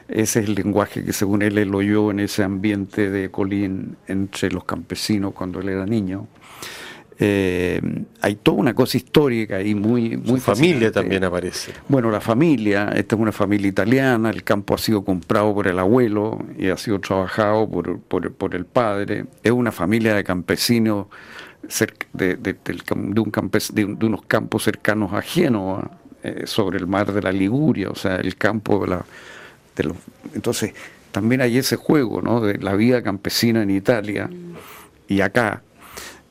[0.08, 4.50] Ese es el lenguaje que según él él oyó en ese ambiente de Colín entre
[4.50, 6.26] los campesinos cuando él era niño.
[7.20, 7.80] Eh,
[8.20, 10.16] hay toda una cosa histórica y muy...
[10.16, 11.72] muy familia también aparece.
[11.88, 15.78] Bueno, la familia, esta es una familia italiana, el campo ha sido comprado por el
[15.78, 19.26] abuelo y ha sido trabajado por, por, el padre.
[19.42, 21.08] Es una familia de campesinos
[22.12, 27.20] de, de, un campes, de, unos campos cercanos a Génova, eh, sobre el mar de
[27.20, 29.04] la Liguria, o sea, el campo de la...
[29.78, 29.96] De los,
[30.34, 30.74] entonces,
[31.12, 32.40] también hay ese juego, ¿no?
[32.40, 34.28] De la vida campesina en Italia
[35.06, 35.62] y acá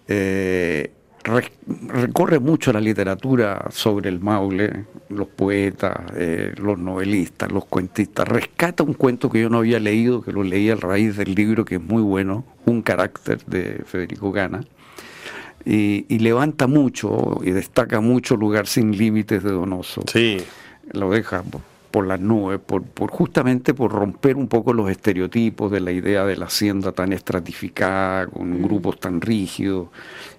[0.08, 0.92] eh,
[1.28, 8.28] recorre mucho la literatura sobre el Maule, los poetas, eh, los novelistas, los cuentistas.
[8.28, 11.66] Rescata un cuento que yo no había leído, que lo leí a raíz del libro,
[11.66, 14.62] que es muy bueno, Un carácter de Federico Gana.
[15.66, 20.04] Y, levanta mucho y destaca mucho Lugar sin límites de Donoso.
[20.10, 20.38] Sí.
[20.94, 21.44] Lo deja
[21.98, 26.26] por las nubes, por, por, justamente por romper un poco los estereotipos de la idea
[26.26, 28.64] de la hacienda tan estratificada, con mm.
[28.64, 29.88] grupos tan rígidos,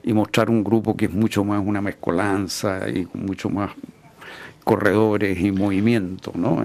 [0.05, 3.73] y mostrar un grupo que es mucho más una mezcolanza y con mucho más
[4.63, 6.63] corredores y movimientos, ¿no?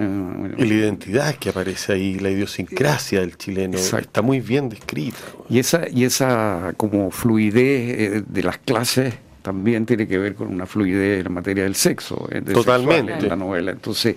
[0.58, 5.18] Y la identidad que aparece ahí, la idiosincrasia del chileno, está muy bien descrita.
[5.50, 10.54] Y esa, y esa como fluidez eh, de las clases también tiene que ver con
[10.54, 13.14] una fluidez en materia del sexo, eh, Totalmente.
[13.14, 13.72] en la novela.
[13.72, 14.14] Entonces,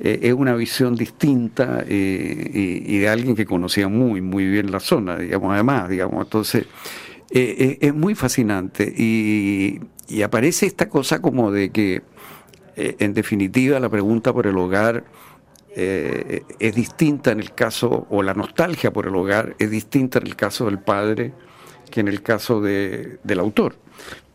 [0.00, 2.50] eh, es una visión distinta eh,
[2.84, 6.66] y, de alguien que conocía muy, muy bien la zona, digamos, además, digamos, entonces
[7.30, 9.80] eh, es muy fascinante y,
[10.22, 12.02] aparece esta cosa como de que,
[12.76, 15.04] en definitiva, la pregunta por el hogar
[15.74, 20.36] es distinta en el caso, o la nostalgia por el hogar es distinta en el
[20.36, 21.32] caso del padre
[21.90, 23.76] que en el caso de, del autor,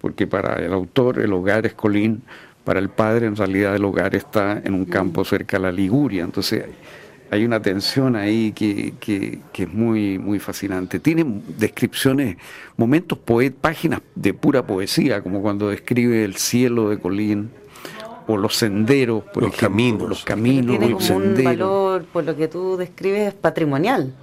[0.01, 2.23] porque para el autor el hogar es Colín,
[2.69, 6.23] para el padre en realidad el hogar está en un campo cerca a la Liguria,
[6.23, 6.65] entonces
[7.31, 10.99] hay una tensión ahí que, que, es muy, muy fascinante.
[10.99, 11.25] Tiene
[11.57, 12.37] descripciones,
[12.77, 17.49] momentos, poet, páginas de pura poesía, como cuando describe el cielo de Colín
[18.27, 22.47] o los senderos, por los caminos, los caminos, tiene como un valor, por lo que
[22.47, 24.13] tú describes, patrimonial.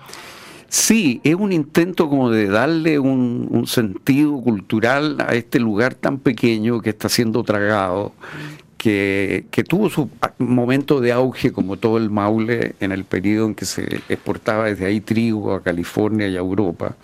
[0.69, 6.81] Sí, es un intento como de darle un, sentido cultural a este lugar tan pequeño
[6.81, 8.13] que está siendo tragado,
[8.77, 13.55] que, que, tuvo su momento de auge como todo el Maule en el periodo en
[13.55, 16.97] que se exportaba desde ahí trigo a California y a Europa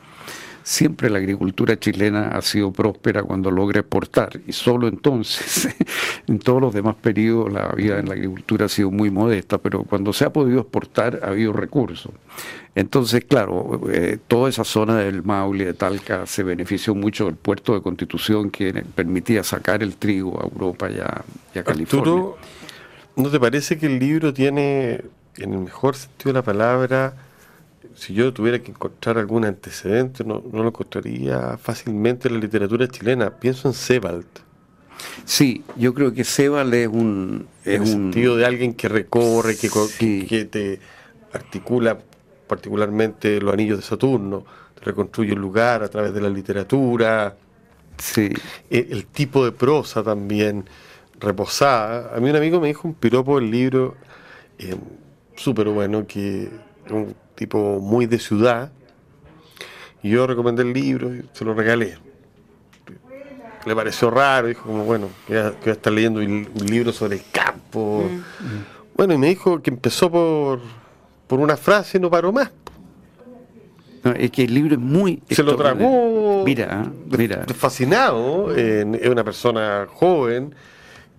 [0.63, 5.69] siempre la agricultura chilena ha sido próspera cuando logra exportar y solo entonces,
[6.27, 9.85] en todos los demás periodos la vida en la agricultura ha sido muy modesta, pero
[9.85, 12.13] cuando se ha podido exportar ha habido recursos.
[12.75, 17.75] Entonces, claro, eh, toda esa zona del Maule, de Talca, se benefició mucho del puerto
[17.75, 22.35] de Constitución que permitía sacar el trigo a Europa y a, California.
[23.15, 25.03] ¿no te parece que el libro tiene,
[25.37, 27.15] en el mejor sentido de la palabra,
[27.95, 33.31] si yo tuviera que encontrar algún antecedente, no, lo encontraría fácilmente en la literatura chilena.
[33.31, 34.27] Pienso en Sebald.
[35.25, 37.47] Sí, yo creo que Sebald es un...
[37.65, 39.69] Es en el sentido de alguien que recorre, que,
[40.27, 40.81] que, te
[41.33, 41.99] articula
[42.47, 47.37] particularmente los anillos de Saturno, te reconstruye un lugar a través de la literatura.
[47.99, 48.31] Sí.
[48.71, 50.65] El, tipo de prosa también
[51.21, 52.15] reposada.
[52.15, 53.97] A mí un amigo me dijo un piropo del libro
[54.59, 54.77] eh,
[55.37, 56.49] súper bueno que
[56.91, 58.71] un tipo muy de ciudad,
[60.01, 61.97] y yo recomendé el libro y se lo regalé.
[63.65, 67.23] Le pareció raro, dijo como, bueno, que voy a, estar leyendo un libro sobre el
[67.33, 68.09] campo.
[68.95, 70.61] Bueno, y me dijo que empezó por,
[71.27, 72.51] por una frase y no paró más.
[74.05, 75.23] No, es que el libro es muy...
[75.31, 76.43] Se lo tragó.
[76.45, 77.45] Mira, mira.
[77.57, 80.55] Fascinado, eh, es una persona joven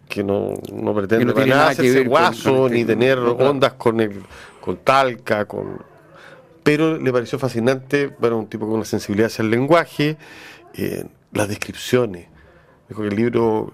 [0.10, 2.78] que no, no pretende Que no nada nada que hacerse ver con- guaso con este-
[2.78, 4.22] ni tener ondas con el
[4.64, 5.78] con talca, con
[6.64, 10.18] pero le pareció fascinante, bueno, un tipo con una sensibilidad hacia el lenguaje,
[10.76, 12.28] eh, las descripciones.
[12.90, 13.74] Dijo que el libro,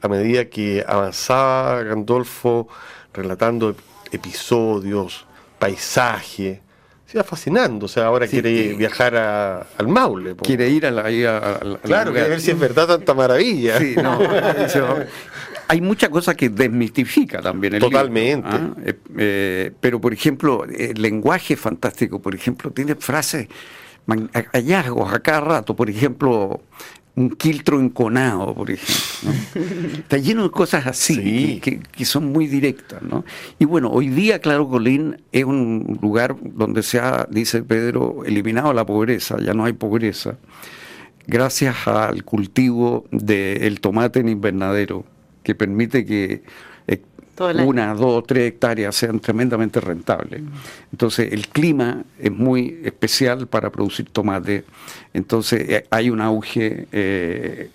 [0.00, 2.68] a medida que avanzaba Gandolfo
[3.12, 3.74] relatando
[4.12, 5.26] episodios,
[5.58, 6.60] paisaje,
[7.06, 7.86] se iba fascinando.
[7.86, 10.34] O sea, ahora Sí, quiere viajar a- al Maule.
[10.36, 11.02] Quiere ir a la...
[11.02, 13.78] a- a- Claro, quiere ver si es verdad tanta maravilla.
[13.78, 14.18] Sí, no,
[15.68, 18.48] Hay muchas cosas que desmistifica también el Totalmente.
[18.50, 18.74] ¿ah?
[18.84, 22.20] Eh, eh, pero, por ejemplo, el lenguaje es fantástico.
[22.20, 23.48] Por ejemplo, tiene frases,
[24.52, 25.74] hallazgos a cada rato.
[25.74, 26.60] Por ejemplo,
[27.16, 29.30] un quiltro enconado, por ejemplo.
[29.54, 29.90] ¿no?
[29.98, 31.60] Está lleno de cosas así, Sí.
[31.62, 33.00] que, que- que son muy directas.
[33.02, 33.24] ¿no?
[33.58, 38.72] Y bueno, hoy día, Claro Colín es un lugar donde se ha, dice Pedro, eliminado
[38.72, 40.36] la pobreza, ya no hay pobreza
[41.26, 45.06] gracias al cultivo del tomate en invernadero,
[45.44, 46.42] que permite que
[46.88, 47.00] eh,
[47.64, 50.42] una, dos, tres hectáreas sean tremendamente rentables.
[50.90, 54.64] Entonces, el clima es muy especial para producir tomate.
[55.12, 57.70] Entonces, eh, hay un auge eh,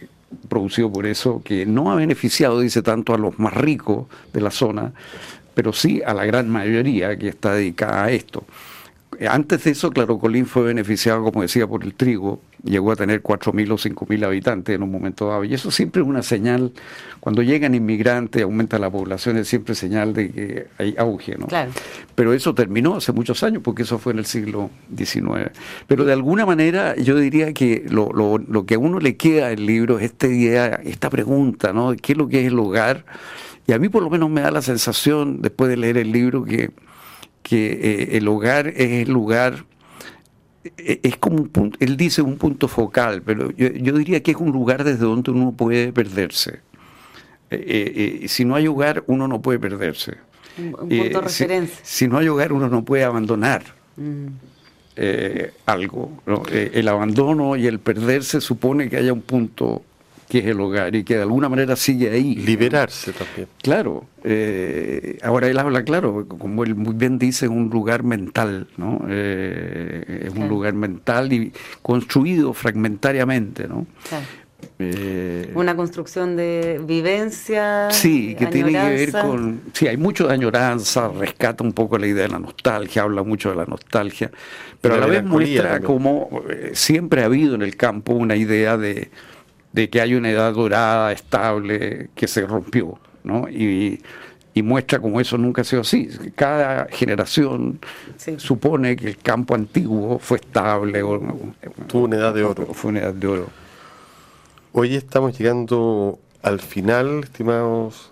[0.48, 4.52] producido por eso que no ha beneficiado, dice, tanto a los más ricos de la
[4.52, 4.94] zona,
[5.54, 8.46] pero sí a la gran mayoría que está dedicada a esto.
[9.28, 12.42] Antes de eso, Claro Colín fue beneficiado, como decía, por el trigo.
[12.63, 15.43] Llegó a tener 4.000 o 5.000 habitantes en un momento dado.
[15.45, 16.74] Y eso siempre es una señal,
[17.22, 21.38] cuando llegan inmigrantes, aumenta la población, es siempre señal de que hay auge.
[21.38, 21.48] ¿no?
[21.48, 21.72] Claro.
[22.15, 25.52] Pero eso terminó hace muchos años, porque eso fue en el siglo XIX.
[25.88, 29.48] Pero de alguna manera yo diría que lo, lo- lo que a uno le queda
[29.50, 31.95] del libro es esta idea, esta pregunta, ¿no?
[31.95, 33.06] ¿Qué es lo que es el hogar?
[33.67, 36.43] Y a mí por lo menos me da la sensación, después de leer el libro,
[36.43, 36.72] que,
[37.43, 39.63] que eh, el hogar es el lugar,
[40.78, 44.38] es como un punto, él dice un punto focal, pero yo, yo diría que es
[44.38, 46.60] un lugar desde donde uno puede perderse.
[47.52, 50.18] Eh, eh, eh, si no hay hogar, uno no puede perderse.
[50.58, 51.80] Un, un punto Eh, de si- referencia.
[51.84, 53.64] Si, no hay hogar, uno no puede abandonar
[53.98, 54.28] Mm.
[55.66, 56.12] algo.
[56.26, 56.44] ¿no?
[56.52, 59.82] El abandono y el perderse supone que haya un punto
[60.30, 62.36] que es el hogar y que de alguna manera sigue ahí.
[62.36, 63.48] Liberarse también.
[63.63, 68.68] Claro, eh, ahora él habla claro, como él muy bien dice, es un lugar mental,
[68.78, 69.02] ¿no?
[69.10, 70.50] Eh, es un Claro.
[70.50, 73.88] lugar mental y construido fragmentariamente, ¿no?
[74.08, 74.26] Claro.
[74.78, 77.89] Eh, Una construcción de vivencia.
[77.92, 79.62] Sí, que tiene que ver con...
[79.74, 83.50] Sí, hay mucho de añoranza, rescata un poco la idea de la nostalgia, habla mucho
[83.50, 84.30] de la nostalgia,
[84.82, 85.84] pero la a la vez muestra también.
[85.88, 89.10] como eh, siempre ha habido en el campo una idea de,
[89.74, 93.48] de que hay una edad dorada, estable, que se rompió, ¿no?
[93.50, 94.02] Y,
[94.54, 96.10] y muestra como eso nunca ha sido así.
[96.36, 97.80] Cada generación
[98.18, 98.36] Sí.
[98.40, 101.20] supone que el campo antiguo fue estable o,
[101.88, 102.66] Tuvo una edad de oro.
[102.74, 103.48] fue una edad de oro.
[104.72, 108.12] Hoy estamos llegando al final, estimados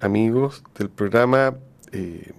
[0.00, 1.54] amigos, del programa
[1.92, 2.32] eh,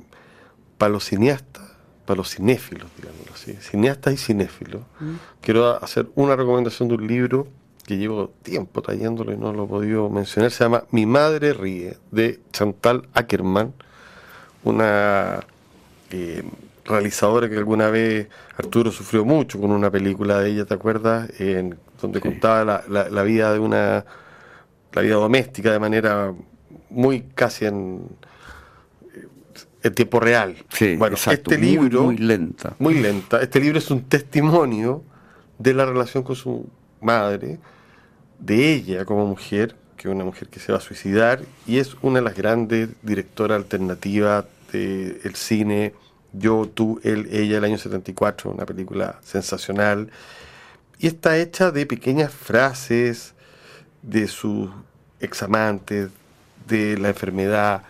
[0.77, 1.63] para los cineastas,
[2.05, 4.81] para los cinéfilos, digámoslo así, cineastas y cinéfilos.
[5.41, 7.47] Quiero hacer una recomendación de un libro
[7.85, 10.51] que llevo tiempo trayéndolo y no lo he podido mencionar.
[10.51, 13.73] Se llama Mi madre ríe, de Chantal Ackerman,
[14.63, 15.41] una
[16.11, 16.43] eh,
[16.85, 21.29] realizadora que alguna vez Arturo sufrió mucho con una película de ella, ¿te acuerdas?
[21.39, 24.05] En, donde contaba la, la- la vida de una
[24.93, 26.33] la vida doméstica de manera
[26.89, 28.07] muy casi en,
[29.83, 30.55] en tiempo real.
[30.69, 32.75] Sí, bueno, exacto, este muy, libro muy lenta.
[32.79, 33.41] muy lenta.
[33.41, 35.03] Este libro es un testimonio
[35.59, 36.67] de la relación con su
[37.01, 37.59] madre,
[38.39, 41.95] de ella como mujer, que es una mujer que se va a suicidar, y es
[42.01, 45.93] una de las grandes directoras alternativas del cine.
[46.33, 50.09] Yo, tú, él, ella, el año 74, una película sensacional.
[50.99, 53.33] Y está hecha de pequeñas frases
[54.01, 54.69] de sus
[55.19, 56.09] examantes,
[56.67, 57.83] de la enfermedad.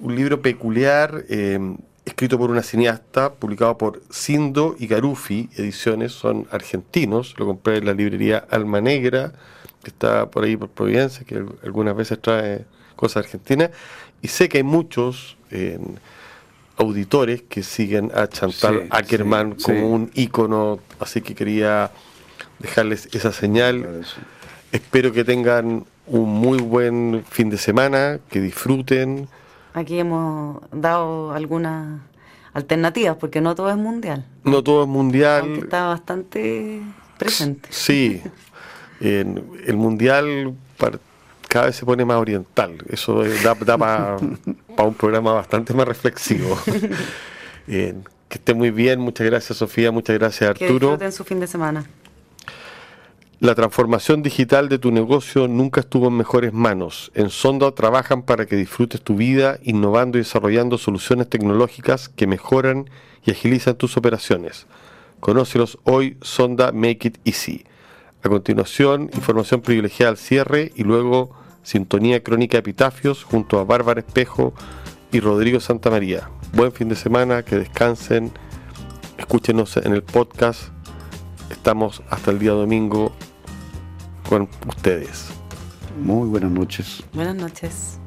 [0.00, 1.58] Un libro peculiar, eh,
[2.04, 7.34] escrito por una cineasta, publicado por Sindo y Garufi Ediciones, son argentinos.
[7.38, 9.32] Lo compré en la librería Alma Negra,
[9.82, 12.64] que está por ahí por Providencia, que algunas veces trae
[12.96, 13.70] cosas argentinas.
[14.22, 15.78] Y sé que hay muchos eh,
[16.76, 19.84] auditores que siguen a Chantal Sí, Ackerman sí, como sí.
[19.84, 21.90] un ícono, así que quería
[22.58, 24.04] dejarles esa señal.
[24.72, 29.28] Espero que tengan un muy buen fin de semana, que disfruten.
[29.74, 32.00] Aquí hemos dado algunas
[32.52, 34.24] alternativas, porque no todo es mundial.
[34.44, 35.42] No todo es mundial.
[35.42, 36.80] Aunque está bastante
[37.18, 37.68] presente.
[37.72, 38.22] Sí,
[39.00, 40.54] en- el mundial
[41.48, 42.76] cada vez se pone más oriental.
[42.90, 44.16] Eso eh, da, para
[44.84, 46.58] un programa bastante más reflexivo.
[47.70, 47.94] Eh,
[48.30, 50.86] que esté muy bien, muchas gracias Sofía, muchas gracias Que Arturo.
[50.92, 51.84] disfruten su fin de semana.
[53.40, 57.12] La transformación digital de tu negocio nunca estuvo en mejores manos.
[57.14, 62.88] En Sonda trabajan para que disfrutes tu vida innovando y desarrollando soluciones tecnológicas que mejoran
[63.24, 64.66] y agilizan tus operaciones.
[65.20, 67.64] Conócelos hoy, Sonda Make It Easy.
[68.24, 71.30] A continuación, información privilegiada al cierre y luego
[71.62, 74.54] sintonía crónica de epitafios junto a Bárbara Espejo
[75.12, 76.28] y Rodrigo Santamaría.
[76.52, 78.32] Buen fin de semana, que descansen,
[79.18, 80.70] escúchenos en el podcast.
[81.50, 83.12] Estamos hasta el día domingo
[84.28, 85.28] con ustedes.
[86.02, 87.04] Muy buenas noches.
[87.12, 87.98] Buenas noches.